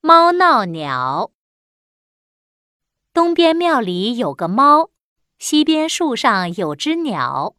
[0.00, 1.32] 猫闹鸟。
[3.12, 4.90] 东边庙里有个猫，
[5.40, 7.56] 西边树上有只鸟，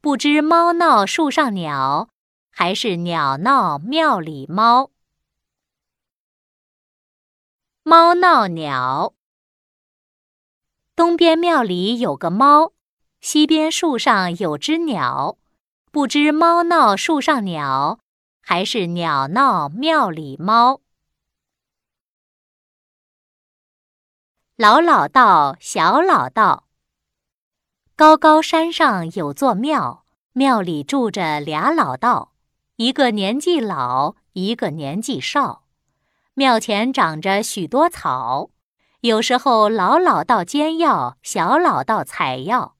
[0.00, 2.08] 不知猫闹树上鸟，
[2.52, 4.92] 还是鸟闹庙里猫。
[7.82, 9.14] 猫闹鸟。
[10.94, 12.72] 东边庙里有个猫，
[13.20, 15.38] 西边树上有只鸟。
[15.90, 17.98] 不知猫闹树上鸟，
[18.40, 20.82] 还是鸟闹庙里猫。
[24.60, 26.64] 老老道，小老道。
[27.96, 32.32] 高高山上有座庙，庙里住着俩老道，
[32.76, 35.62] 一个年纪老，一个年纪少。
[36.34, 38.50] 庙前长着许多草，
[39.00, 42.74] 有时候老老道煎药，小老道采药；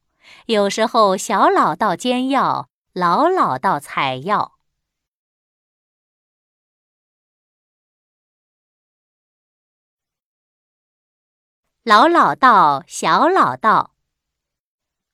[0.45, 2.69] 有时候小老道煎药。
[2.93, 4.53] 老老道采药。
[11.83, 13.93] 老老道，小老道。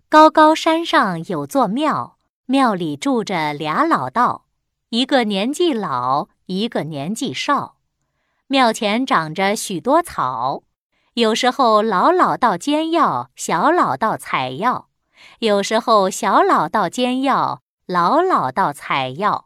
[0.09, 4.47] 高高山上有座庙，庙里住着俩老道，
[4.89, 7.77] 一个年纪老，一个年纪少。
[8.49, 10.65] 庙前长着许多草，
[11.15, 14.87] 有时候老老道煎药，小老道采药；
[15.39, 17.63] 有时候小老道煎药。
[17.87, 19.46] 老老道采药。